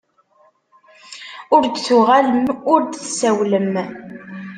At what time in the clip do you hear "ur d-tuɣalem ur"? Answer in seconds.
1.55-2.79